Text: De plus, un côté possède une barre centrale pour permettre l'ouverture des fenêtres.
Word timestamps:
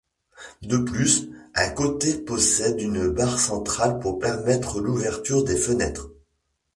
De 0.63 0.77
plus, 0.79 1.29
un 1.53 1.69
côté 1.69 2.17
possède 2.17 2.81
une 2.81 3.09
barre 3.11 3.39
centrale 3.39 3.99
pour 3.99 4.17
permettre 4.17 4.79
l'ouverture 4.79 5.43
des 5.43 5.55
fenêtres. 5.55 6.09